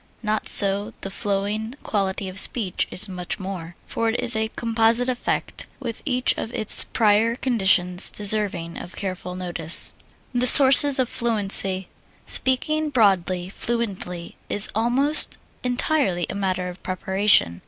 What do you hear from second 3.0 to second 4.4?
much more, for it is